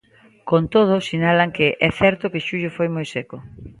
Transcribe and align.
Con 0.49 0.63
todo, 0.73 0.93
sinalan 1.09 1.53
que 1.57 1.67
"é 1.87 1.89
certo 2.01 2.31
que 2.33 2.45
xullo 2.47 2.69
foi 2.77 2.87
moi 2.95 3.05
seco". 3.13 3.37